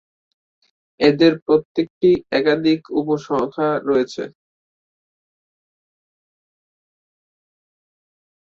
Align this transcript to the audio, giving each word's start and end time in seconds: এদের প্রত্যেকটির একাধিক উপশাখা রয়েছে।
এদের 0.99 1.33
প্রত্যেকটির 1.45 2.17
একাধিক 2.31 2.79
উপশাখা 2.99 3.69
রয়েছে। 3.81 4.23